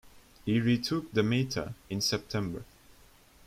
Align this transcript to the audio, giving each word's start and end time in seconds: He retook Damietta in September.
He 0.45 0.59
retook 0.59 1.13
Damietta 1.13 1.75
in 1.87 2.01
September. 2.01 2.65